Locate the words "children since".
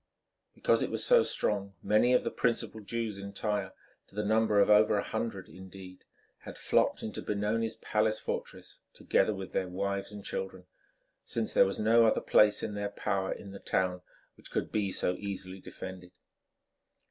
10.25-11.53